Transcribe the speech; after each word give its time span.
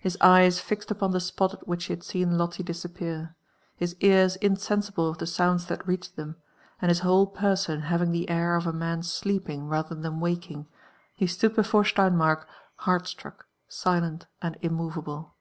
His 0.00 0.18
eyes 0.20 0.58
fixed 0.58 0.90
upon 0.90 1.12
the 1.12 1.20
spot 1.20 1.54
at 1.54 1.68
which 1.68 1.84
he 1.84 1.92
had 1.92 2.02
seen 2.02 2.30
Lolte 2.32 2.64
disetppear, 2.64 3.36
his 3.76 3.94
ears 4.00 4.34
insensible 4.38 5.08
of 5.08 5.22
Ihe 5.22 5.28
sounds 5.28 5.66
that 5.66 5.86
reached 5.86 6.16
them, 6.16 6.34
and 6.82 6.88
his 6.88 6.98
whole 7.06 7.28
person 7.28 7.82
having 7.82 8.10
the 8.10 8.28
air 8.28 8.56
of 8.56 8.66
a 8.66 8.72
man 8.72 9.04
sleeping 9.04 9.68
rather 9.68 9.90
JONATHAN 9.90 10.02
JEFFERSON 10.02 10.20
WHITLAW. 10.20 10.34
|3S 10.34 10.40
than 10.50 10.54
waking, 10.58 10.66
be 11.20 11.26
stood 11.28 11.54
before 11.54 11.84
Steinmark 11.84 12.46
heart 12.78 13.04
slruck, 13.04 13.44
silent, 13.68 14.26
and 14.42 14.60
inrt' 14.60 14.72
movable. 14.76 15.34